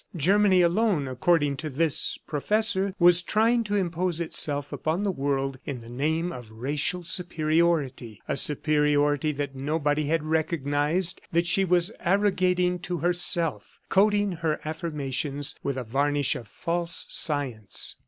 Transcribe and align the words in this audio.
Germany 0.15 0.63
alone, 0.63 1.07
according 1.07 1.57
to 1.57 1.69
this 1.69 2.17
professor, 2.25 2.95
was 2.97 3.21
trying 3.21 3.63
to 3.65 3.75
impose 3.75 4.19
itself 4.19 4.73
upon 4.73 5.03
the 5.03 5.11
world 5.11 5.59
in 5.63 5.81
the 5.81 5.89
name 5.89 6.31
of 6.31 6.49
racial 6.49 7.03
superiority 7.03 8.19
a 8.27 8.35
superiority 8.35 9.31
that 9.33 9.55
nobody 9.55 10.05
had 10.07 10.23
recognized, 10.23 11.21
that 11.31 11.45
she 11.45 11.63
was 11.63 11.91
arrogating 11.99 12.79
to 12.79 12.97
herself, 12.97 13.77
coating 13.89 14.31
her 14.31 14.59
affirmations 14.65 15.53
with 15.61 15.77
a 15.77 15.83
varnish 15.83 16.35
of 16.35 16.47
false 16.47 17.05
science. 17.09 17.97